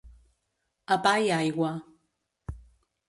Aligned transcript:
A 0.95 0.97
pa 1.07 1.13
i 1.27 1.31
aigua. 1.35 1.71